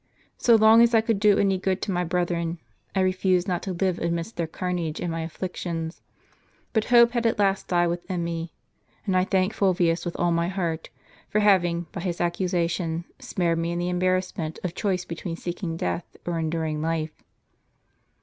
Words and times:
So 0.39 0.55
long 0.55 0.81
as 0.81 0.95
I 0.95 1.01
could 1.01 1.19
do 1.19 1.37
any 1.37 1.59
good 1.59 1.79
to 1.83 1.91
my 1.91 2.03
brethren, 2.03 2.57
I 2.95 3.01
refused 3.01 3.47
not 3.47 3.61
to 3.61 3.73
live 3.73 3.99
amidst 3.99 4.35
their 4.35 4.47
carnage 4.47 4.99
and 4.99 5.11
my 5.11 5.21
afflictions. 5.21 6.01
But 6.73 6.85
hope 6.85 7.11
had 7.11 7.27
at 7.27 7.37
last 7.37 7.67
died 7.67 7.85
within 7.89 8.23
me; 8.23 8.51
and 9.05 9.15
I 9.15 9.23
thank 9.25 9.53
Fulvius 9.53 10.03
with 10.03 10.15
all 10.17 10.31
my 10.31 10.47
heart, 10.47 10.89
for 11.29 11.41
having, 11.41 11.85
by 11.91 12.01
his 12.01 12.19
accusation, 12.19 13.05
spared 13.19 13.59
me 13.59 13.75
the 13.75 13.89
embarrassment 13.89 14.57
of 14.63 14.73
choice 14.73 15.05
between 15.05 15.35
seeking 15.37 15.77
death 15.77 16.17
or 16.25 16.39
enduring 16.39 16.81
life." 16.81 17.23